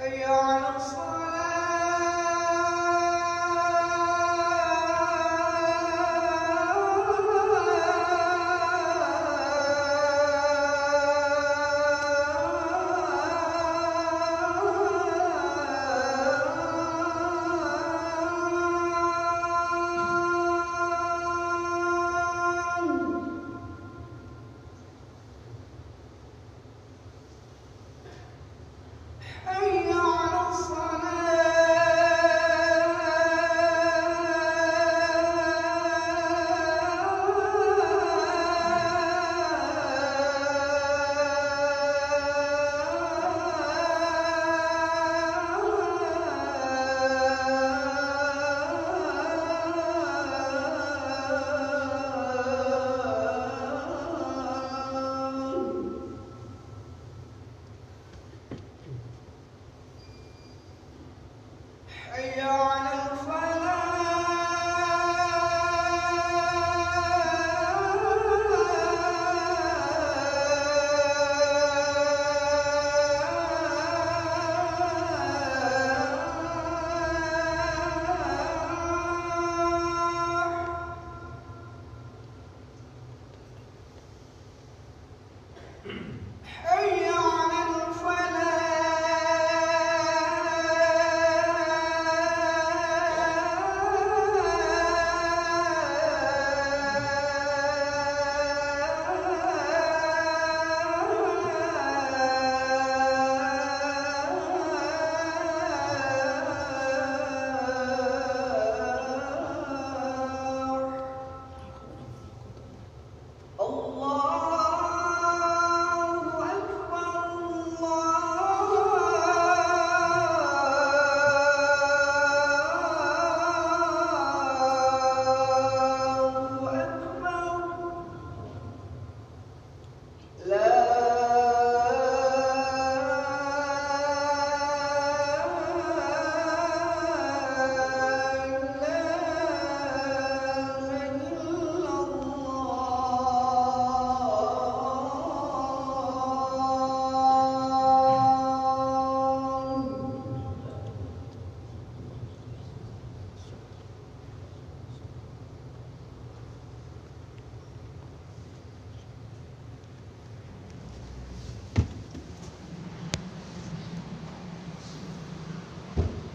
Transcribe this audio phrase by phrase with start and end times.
[0.00, 0.47] 哎呀。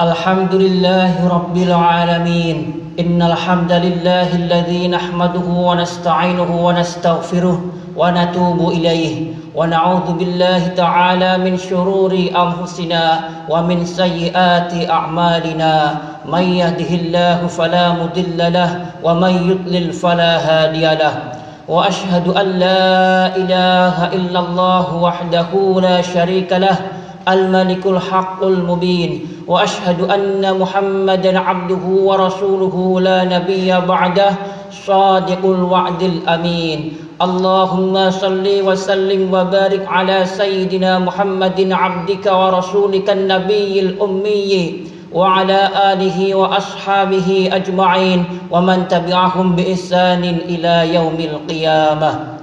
[0.02, 2.74] الحمد لله رب العالمين.
[3.00, 7.62] إن الحمد لله الذي نحمده ونستعينه ونستغفره
[7.98, 9.26] ونتوب إليه.
[9.56, 15.96] ونعوذ بالله تعالى من شرور أنفسنا ومن سيئات أعمالنا.
[16.26, 21.14] من يهده الله فلا مضل له ومن يضلل فلا هادي له.
[21.68, 25.50] وأشهد أن لا إله إلا الله وحده
[25.82, 26.78] لا شريك له.
[27.30, 34.32] الملك الحق المبين وأشهد أن محمدا عبده ورسوله لا نبي بعده
[34.86, 36.94] صادق الوعد الأمين.
[37.22, 48.26] اللهم صل وسلم وبارك على سيدنا محمد عبدك ورسولك النبي الأمي وعلى آله وأصحابه أجمعين
[48.52, 52.43] ومن تبعهم بإحسان إلى يوم القيامة.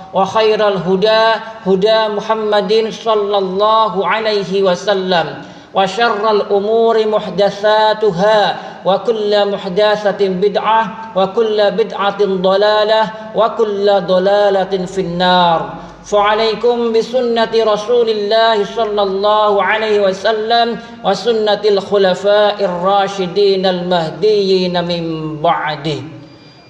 [0.13, 1.23] وخير الهدى
[1.65, 5.43] هدى محمد صلى الله عليه وسلم.
[5.73, 15.69] وشر الأمور محدثاتها وكل محدثة بدعة وكل بدعة ضلالة وكل ضلالة في النار.
[16.05, 26.20] فعليكم بسنة رسول الله صلى الله عليه وسلم وسنة الخلفاء الراشدين المهديين من بعده.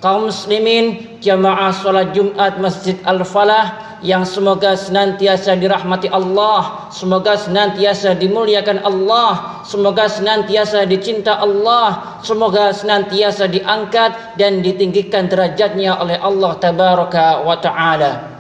[0.02, 8.82] Kaum muslimin jamaah salat Jumat Masjid Al-Falah yang semoga senantiasa dirahmati Allah, semoga senantiasa dimuliakan
[8.82, 17.56] Allah, semoga senantiasa dicinta Allah, semoga senantiasa diangkat dan ditinggikan derajatnya oleh Allah tabaraka wa
[17.62, 18.31] taala.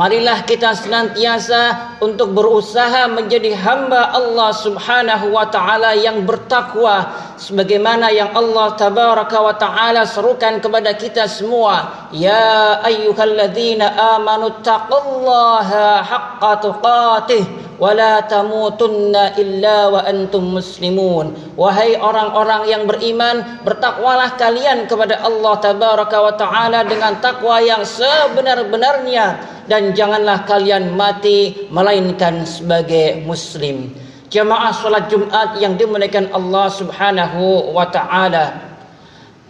[0.00, 8.32] Marilah kita senantiasa untuk berusaha menjadi hamba Allah Subhanahu wa taala yang bertakwa sebagaimana yang
[8.32, 12.08] Allah tabaraka wa taala serukan kepada kita semua.
[12.16, 17.44] Ya ayyuhalladzina amanu taqullaha haqqa tuqatih
[17.76, 21.36] wa la tamutunna illa wa antum muslimun.
[21.60, 29.59] Wahai orang-orang yang beriman bertakwalah kalian kepada Allah tabaraka wa taala dengan takwa yang sebenar-benarnya
[29.66, 33.92] dan janganlah kalian mati melainkan sebagai muslim.
[34.30, 38.70] Jamaah salat Jumat yang dimuliakan Allah Subhanahu wa taala.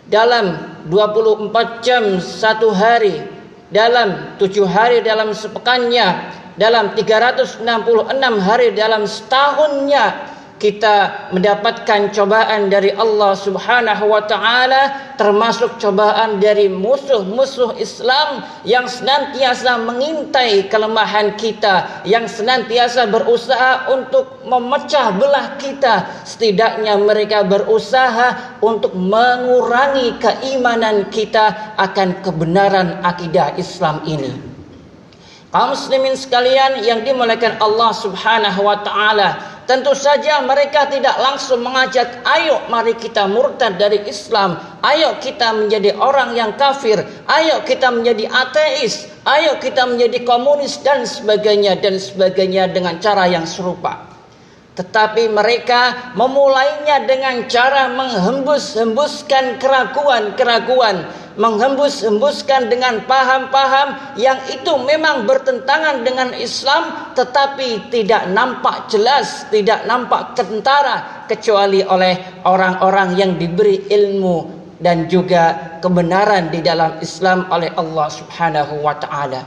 [0.08, 0.56] Dalam
[0.88, 3.20] 24 jam satu hari,
[3.68, 7.62] dalam tujuh hari dalam sepekannya, dalam 366
[8.40, 10.04] hari dalam setahunnya,
[10.60, 19.80] kita mendapatkan cobaan dari Allah Subhanahu wa taala termasuk cobaan dari musuh-musuh Islam yang senantiasa
[19.80, 26.28] mengintai kelemahan kita yang senantiasa berusaha untuk memecah belah kita.
[26.28, 34.50] Setidaknya mereka berusaha untuk mengurangi keimanan kita akan kebenaran akidah Islam ini.
[35.50, 39.28] Kaum muslimin sekalian yang dimuliakan Allah Subhanahu wa taala
[39.70, 45.94] Tentu saja mereka tidak langsung mengajak, ayo mari kita murtad dari Islam, ayo kita menjadi
[45.94, 46.98] orang yang kafir,
[47.30, 53.46] ayo kita menjadi ateis, ayo kita menjadi komunis dan sebagainya dan sebagainya dengan cara yang
[53.46, 54.10] serupa.
[54.74, 61.06] Tetapi mereka memulainya dengan cara menghembus-hembuskan keraguan-keraguan
[61.38, 70.34] menghembus-hembuskan dengan paham-paham yang itu memang bertentangan dengan Islam tetapi tidak nampak jelas, tidak nampak
[70.34, 78.08] kentara kecuali oleh orang-orang yang diberi ilmu dan juga kebenaran di dalam Islam oleh Allah
[78.08, 79.44] Subhanahu wa taala.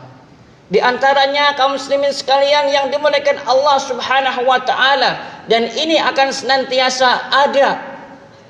[0.71, 7.29] Di antaranya kaum muslimin sekalian yang dimuliakan Allah Subhanahu wa taala dan ini akan senantiasa
[7.29, 7.92] ada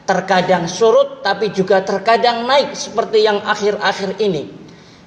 [0.04, 4.52] terkadang surut tapi juga terkadang naik seperti yang akhir-akhir ini.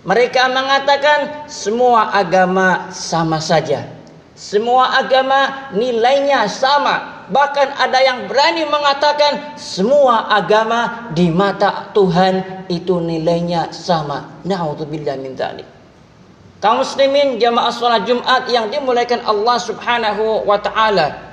[0.07, 3.91] Mereka mengatakan semua agama sama saja.
[4.39, 7.27] Semua agama nilainya sama.
[7.27, 14.39] Bahkan ada yang berani mengatakan semua agama di mata Tuhan itu nilainya sama.
[14.47, 15.67] Nauzubillah min dzalik.
[16.63, 21.26] Kaum muslimin jamaah salat Jumat yang dimuliakan Allah Subhanahu wa taala.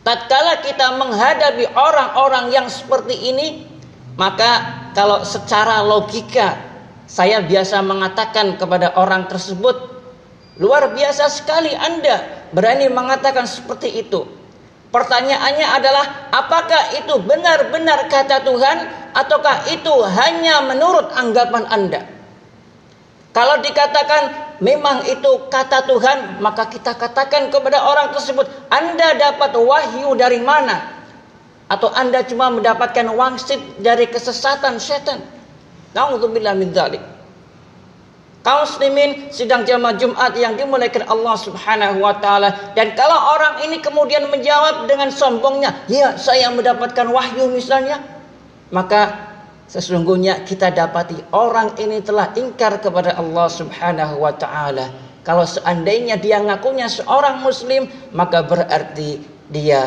[0.00, 3.68] Tatkala kita menghadapi orang-orang yang seperti ini,
[4.16, 6.56] maka kalau secara logika
[7.04, 9.76] saya biasa mengatakan kepada orang tersebut,
[10.56, 14.24] luar biasa sekali Anda berani mengatakan seperti itu.
[14.90, 16.04] Pertanyaannya adalah
[16.34, 18.78] apakah itu benar-benar kata Tuhan
[19.14, 22.02] ataukah itu hanya menurut anggapan Anda?
[23.30, 30.14] Kalau dikatakan memang itu kata Tuhan, maka kita katakan kepada orang tersebut, Anda dapat wahyu
[30.14, 31.00] dari mana?
[31.66, 35.24] Atau Anda cuma mendapatkan wangsit dari kesesatan setan?
[35.96, 37.02] Nauzubillah min dzalik.
[38.40, 43.84] Kaum muslimin sidang jamaah Jumat yang dimuliakan Allah Subhanahu wa taala dan kalau orang ini
[43.84, 48.00] kemudian menjawab dengan sombongnya, "Ya, saya mendapatkan wahyu misalnya."
[48.72, 49.29] Maka
[49.70, 54.90] Sesungguhnya kita dapati orang ini telah ingkar kepada Allah Subhanahu wa taala.
[55.22, 59.86] Kalau seandainya dia ngakunya seorang muslim, maka berarti dia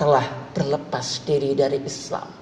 [0.00, 0.24] telah
[0.56, 2.32] berlepas diri dari Islam.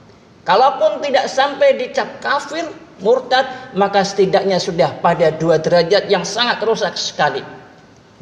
[0.46, 2.70] Kalaupun tidak sampai dicap kafir,
[3.02, 7.42] murtad, maka setidaknya sudah pada dua derajat yang sangat rusak sekali.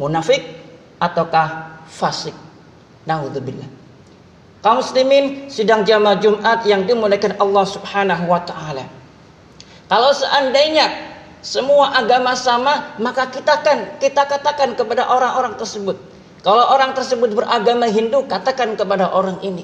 [0.01, 0.41] Munafik
[0.97, 2.33] ataukah fasik.
[3.05, 3.76] Nauzubillah
[4.67, 8.83] kaum muslimin sidang jamaah Jumat yang dimuliakan Allah Subhanahu wa taala.
[9.87, 10.91] Kalau seandainya
[11.39, 15.95] semua agama sama, maka kita kan kita katakan kepada orang-orang tersebut.
[16.43, 19.63] Kalau orang tersebut beragama Hindu, katakan kepada orang ini.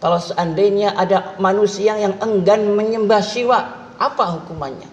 [0.00, 4.88] Kalau seandainya ada manusia yang enggan menyembah Siwa, apa hukumannya?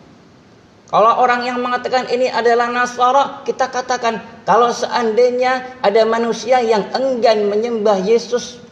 [0.92, 7.48] Kalau orang yang mengatakan ini adalah Nasara, kita katakan kalau seandainya ada manusia yang enggan
[7.48, 8.67] menyembah Yesus,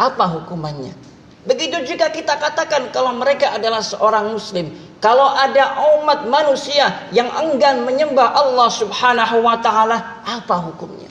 [0.00, 0.96] apa hukumannya?
[1.44, 7.88] Begitu juga kita katakan kalau mereka adalah seorang muslim, Kalau ada umat manusia yang enggan
[7.88, 11.08] menyembah Allah Subhanahu wa taala, apa hukumnya?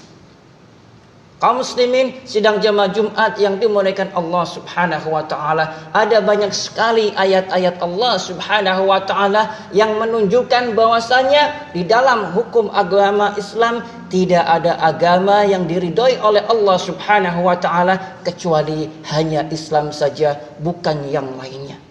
[1.40, 7.80] Kaum muslimin sidang jamaah Jumat yang dimuliakan Allah Subhanahu wa taala, ada banyak sekali ayat-ayat
[7.80, 13.80] Allah Subhanahu wa taala yang menunjukkan bahwasanya di dalam hukum agama Islam
[14.12, 21.08] tidak ada agama yang diridhoi oleh Allah Subhanahu wa taala kecuali hanya Islam saja, bukan
[21.08, 21.89] yang lainnya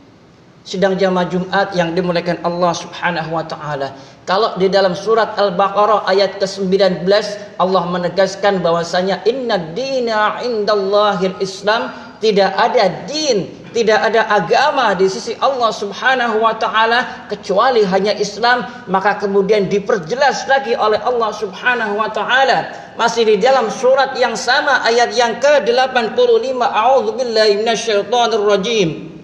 [0.69, 3.97] sidang jamaah Jumat yang dimuliakan Allah Subhanahu wa taala.
[4.29, 7.09] Kalau di dalam surat Al-Baqarah ayat ke-19
[7.57, 11.89] Allah menegaskan bahwasanya inna dina indallahil Islam
[12.21, 18.69] tidak ada din, tidak ada agama di sisi Allah Subhanahu wa taala kecuali hanya Islam,
[18.93, 24.85] maka kemudian diperjelas lagi oleh Allah Subhanahu wa taala masih di dalam surat yang sama
[24.85, 29.18] ayat yang ke-85 A'udzubillahi minasyaitonir rajim.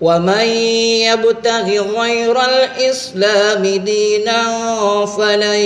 [0.00, 0.46] ومن
[1.12, 1.66] يبتغ
[2.00, 4.42] غير الإسلام دينا
[5.06, 5.60] فلن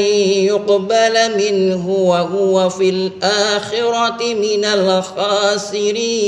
[0.51, 6.25] يقبل منه وهو في الآخرة من الخاسرين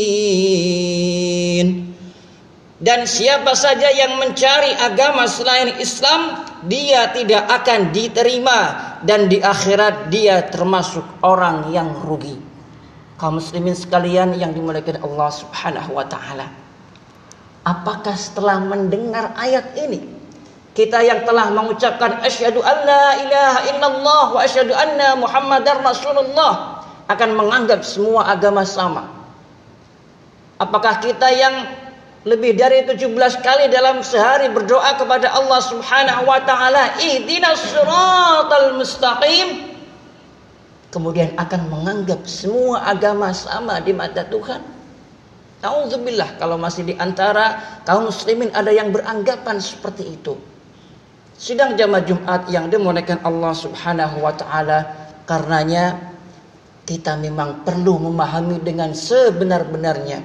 [2.76, 8.60] Dan siapa saja yang mencari agama selain Islam, dia tidak akan diterima
[9.00, 12.36] dan di akhirat dia termasuk orang yang rugi.
[13.16, 16.59] Kaum muslimin sekalian yang dimuliakan Allah Subhanahu wa taala.
[17.61, 20.01] Apakah setelah mendengar ayat ini
[20.73, 27.85] kita yang telah mengucapkan asyhadu alla ilaha illallah wa asyhadu anna muhammadar rasulullah akan menganggap
[27.85, 29.05] semua agama sama?
[30.57, 31.69] Apakah kita yang
[32.25, 39.69] lebih dari 17 kali dalam sehari berdoa kepada Allah Subhanahu wa taala, "Ihdinas siratal mustaqim."
[40.93, 44.80] Kemudian akan menganggap semua agama sama di mata Tuhan?
[45.61, 50.33] Nauzubillah kalau masih di antara kaum muslimin ada yang beranggapan seperti itu.
[51.37, 54.79] Sidang jamaah Jumat yang dimuliakan Allah Subhanahu wa taala
[55.29, 55.97] karenanya
[56.85, 60.21] kita memang perlu memahami dengan sebenar-benarnya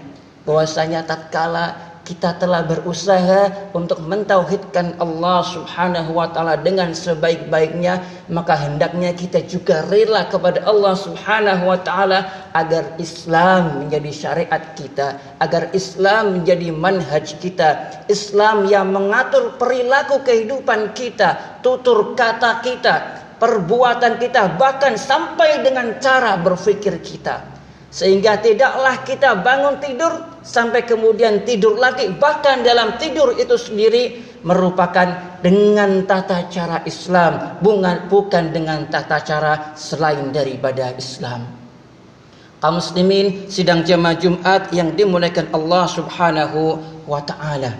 [0.48, 7.98] bahwasanya tatkala kita telah berusaha untuk mentauhidkan Allah Subhanahu wa taala dengan sebaik-baiknya
[8.30, 15.18] maka hendaknya kita juga rela kepada Allah Subhanahu wa taala agar Islam menjadi syariat kita
[15.42, 24.16] agar Islam menjadi manhaj kita Islam yang mengatur perilaku kehidupan kita tutur kata kita perbuatan
[24.16, 27.44] kita bahkan sampai dengan cara berpikir kita.
[27.92, 32.06] Sehingga tidaklah kita bangun tidur sampai kemudian tidur lagi.
[32.14, 37.58] Bahkan dalam tidur itu sendiri merupakan dengan tata cara Islam.
[37.58, 41.50] Bukan, bukan dengan tata cara selain daripada Islam.
[42.62, 46.60] Kaum muslimin sidang jamaah Jumat yang dimuliakan Allah Subhanahu
[47.04, 47.76] wa taala.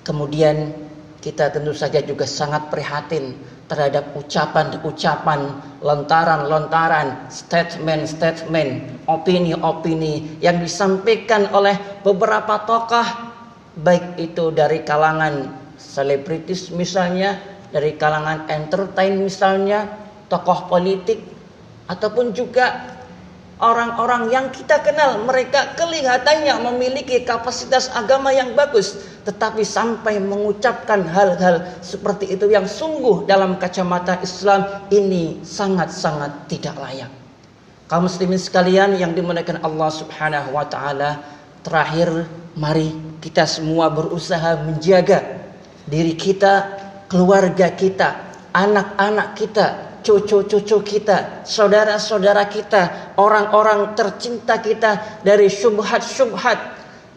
[0.00, 0.72] Kemudian
[1.20, 3.36] kita tentu saja juga sangat prihatin
[3.74, 11.74] terhadap ucapan-ucapan, lontaran-lontaran, statement-statement, opini-opini yang disampaikan oleh
[12.06, 13.34] beberapa tokoh
[13.82, 17.34] baik itu dari kalangan selebritis misalnya,
[17.74, 19.90] dari kalangan entertain misalnya,
[20.30, 21.18] tokoh politik
[21.90, 22.93] ataupun juga
[23.64, 31.64] orang-orang yang kita kenal mereka kelihatannya memiliki kapasitas agama yang bagus tetapi sampai mengucapkan hal-hal
[31.80, 37.08] seperti itu yang sungguh dalam kacamata Islam ini sangat-sangat tidak layak.
[37.88, 41.24] Kaum muslimin sekalian yang dimuliakan Allah Subhanahu wa taala,
[41.64, 42.92] terakhir mari
[43.24, 45.24] kita semua berusaha menjaga
[45.88, 46.68] diri kita,
[47.08, 48.20] keluarga kita,
[48.52, 49.66] anak-anak kita,
[50.04, 56.58] cucu-cucu kita, saudara-saudara kita, orang-orang tercinta kita dari syubhat-syubhat,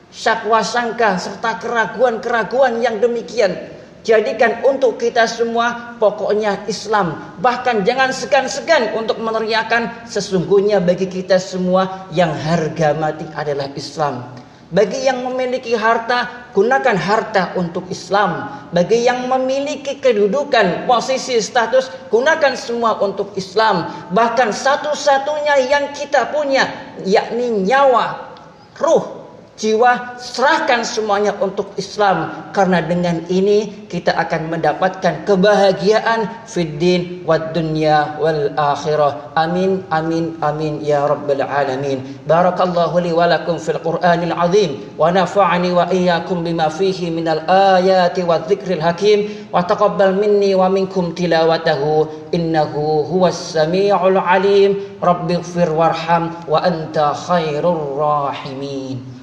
[0.07, 3.75] syakwa sangka serta keraguan-keraguan yang demikian.
[4.07, 7.35] Jadikan untuk kita semua pokoknya Islam.
[7.43, 14.46] Bahkan jangan segan-segan untuk meneriakan sesungguhnya bagi kita semua yang harga mati adalah Islam.
[14.67, 18.51] Bagi yang memiliki harta, gunakan harta untuk Islam.
[18.75, 23.87] Bagi yang memiliki kedudukan, posisi, status, gunakan semua untuk Islam.
[24.11, 26.67] Bahkan satu-satunya yang kita punya,
[27.07, 28.35] yakni nyawa,
[28.75, 29.16] ruh,
[29.57, 32.49] jiwa serahkan semuanya untuk Islam.
[32.53, 39.33] Karena dengan ini kita akan mendapatkan kebahagiaan fid din wad dunya wal akhirah.
[39.33, 42.05] Amin amin amin ya rabbal alamin.
[42.29, 44.77] Barakallahu li wa lakum fil qur'anil azim.
[44.95, 49.49] Wa nafa'ani wa iyyakum bima fihi minal ayati wadh-dhikril hakim.
[49.49, 52.29] Wa taqabbal minni wa minkum tilawatahu.
[52.31, 54.85] Innahu huwas samiul alim.
[55.01, 59.16] Rabbighfir warham wa anta khairur rahimin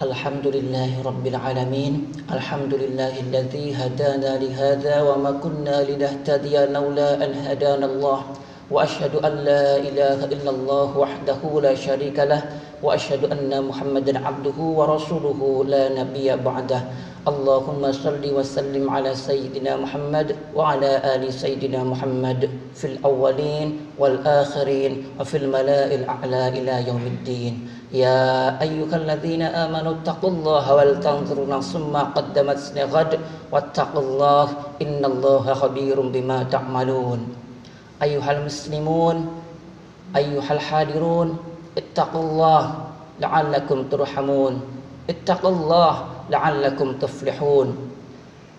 [0.00, 1.92] الحمد لله رب العالمين
[2.32, 8.20] الحمد لله الذي هدانا لهذا وما كنا لنهتدي لولا أن هدانا الله
[8.70, 12.42] وأشهد أن لا إله إلا الله وحده لا شريك له
[12.82, 16.82] وأشهد أن محمدا عبده ورسوله لا نبي بعده.
[17.20, 23.68] اللهم صل وسلم على سيدنا محمد وعلى آل سيدنا محمد في الأولين
[24.00, 27.54] والآخرين وفي الملاء الأعلى إلى يوم الدين.
[27.92, 33.12] يا أيها الذين آمنوا اتقوا الله ولتنظر نفس ما قدمت لغد
[33.52, 34.46] واتقوا الله
[34.82, 37.20] إن الله خبير بما تعملون.
[38.02, 39.16] أيها المسلمون
[40.16, 41.28] أيها الحاضرون
[41.78, 42.74] اتقوا الله
[43.20, 44.60] لعلكم ترحمون.
[45.10, 45.94] اتقوا الله
[46.30, 47.68] لعلكم تفلحون.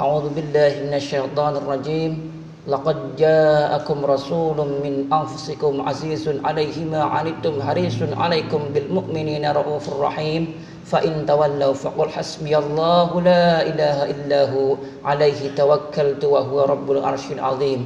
[0.01, 2.32] أعوذ بالله من الشيطان الرجيم.
[2.68, 10.44] لقد جاءكم رسول من أنفسكم عزيز عليه ما عنتم حريص عليكم بالمؤمنين رؤوف رحيم.
[10.86, 14.75] فإن تولوا فقل حسبي الله لا إله إلا هو.
[15.06, 17.86] عليه توكلت وهو رب العرش العظيم.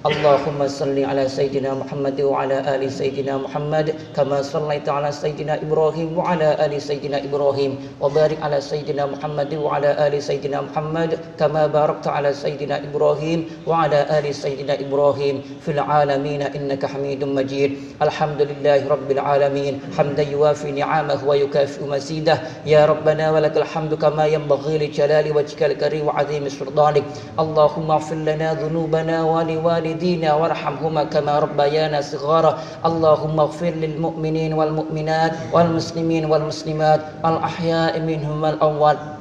[0.00, 6.56] اللهم صل على سيدنا محمد وعلى آل سيدنا محمد كما صليت على سيدنا إبراهيم وعلى
[6.64, 12.80] آل سيدنا إبراهيم وبارك على سيدنا محمد وعلى آل سيدنا محمد كما باركت على سيدنا
[12.88, 18.00] إبراهيم وعلى آل سيدنا إبراهيم في العالمين إنك حميد مجيد.
[18.02, 19.80] الحمد لله رب العالمين.
[19.98, 22.40] حمدا يوافي نعمه ويكافئ مزيده.
[22.66, 27.04] يا ربنا ولك الحمد كما ينبغي لجلال وجهك الكريم وعظيم سلطانك.
[27.36, 32.58] اللهم اغفر لنا ذنوبنا ولوالدينا والدينا وارحمهما كما ربيانا صغارا.
[32.86, 39.19] اللهم اغفر للمؤمنين والمؤمنات والمسلمين والمسلمات الأحياء منهم والأموات.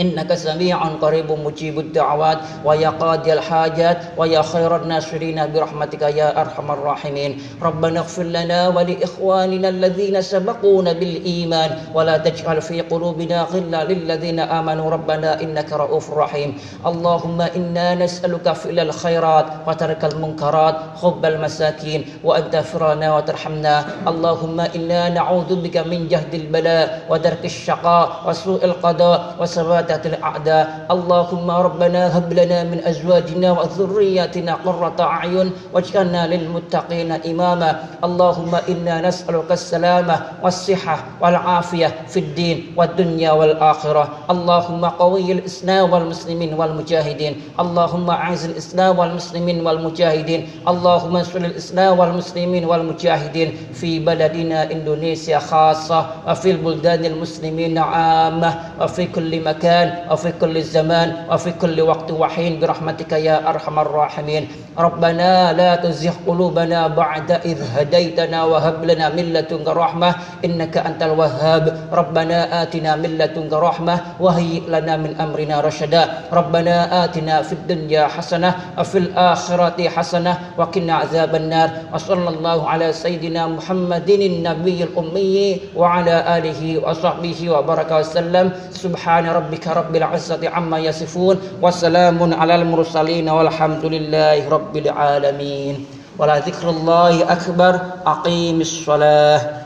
[0.00, 7.42] إنك سميع قريب مجيب الدعوات ويا قاضي الحاجات ويا خير الناصرين برحمتك يا أرحم الراحمين.
[7.62, 14.90] ربنا اغفر لنا ولإخواننا الذين سبقونا بالإيمان ولا تجعل في قلوبنا غلا للذين آمنوا.
[14.90, 16.58] ربنا إنك رؤوف رحيم.
[16.86, 23.84] اللهم إنا نسألك فعل الخيرات وترك المنكرات حب المساكين وأن تغفرنا وترحمنا.
[24.08, 30.86] اللهم إنا نعوذ بك من جهد البلاء ودرك الشقاء وسوء القضاء وسواد عبادة الأعداء.
[30.90, 37.70] اللهم ربنا هب لنا من أزواجنا وذرياتنا قرة أعين واجعلنا للمتقين إماما.
[38.04, 44.04] اللهم إنا نسألك السلامة والصحة والعافية في الدين والدنيا والآخرة.
[44.30, 47.34] اللهم قوي الإسلام والمسلمين والمجاهدين.
[47.60, 50.40] اللهم أعز الإسلام والمسلمين والمجاهدين.
[50.68, 59.32] اللهم انصر الإسلام والمسلمين والمجاهدين في بلدنا إندونيسيا خاصة وفي البلدان المسلمين عامة وفي كل
[59.44, 59.75] مكان.
[59.76, 64.48] المكان وفي كل الزمان وفي كل وقت وحين برحمتك يا أرحم الراحمين.
[64.78, 71.64] ربنا لا تزغ قلوبنا بعد إذ هديتنا وهب لنا من لدنك رحمة إنك أنت الوهاب.
[71.92, 76.02] ربنا آتنا من لدنك رحمة وهيئ لنا من أمرنا رشدا.
[76.32, 81.70] ربنا آتنا في الدنيا حسنة وفي الآخرة حسنة وقنا عذاب النار.
[81.92, 88.46] وصلى الله على سيدنا محمد النبي الأمي وعلى آله وصحبه وبارك وسلم.
[88.70, 95.86] سبحان ربك رب العزة عما يصفون وسلام على المرسلين والحمد لله رب العالمين.
[96.18, 97.80] ولا ذكر الله أكبر.
[98.06, 99.65] أقيم الصلاة.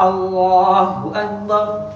[0.00, 1.92] Allahu Akbar.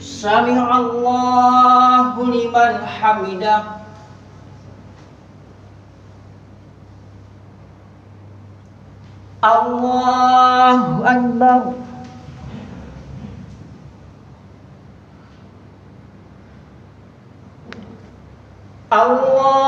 [0.00, 3.76] Sami Allahu liman hamidah
[9.44, 11.62] Allahu Akbar.
[18.88, 19.67] Allah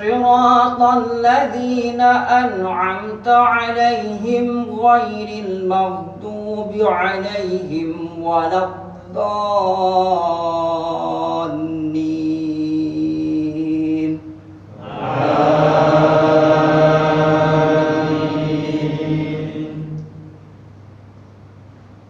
[0.00, 9.40] صراط الذين أنعمت عليهم غير المغضوب عليهم ولا الضالين.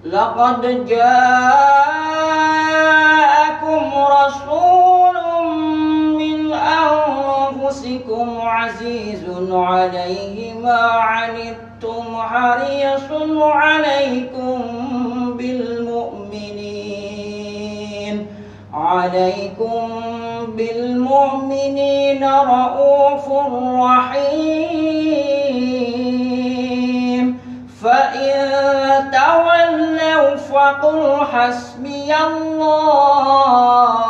[0.05, 1.43] لقد جاءكم
[3.95, 4.80] رسول
[8.11, 14.61] أنفسكم عزيز عليه ما عنتم حريص عليكم
[15.37, 16.67] بالمؤمنين.
[18.75, 20.03] عليكم
[20.49, 23.29] بالمؤمنين رؤوف
[23.85, 24.61] رحيم.
[27.83, 28.37] فإن
[29.13, 34.10] تولوا فقل حسبي الله.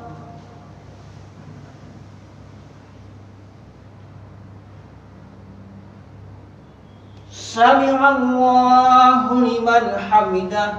[7.50, 10.72] سمع الله لمن حمده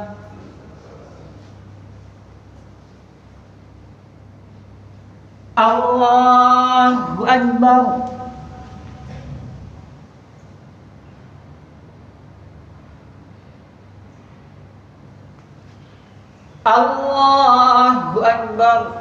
[5.57, 8.07] الله أكبر
[16.67, 19.00] الله أكبر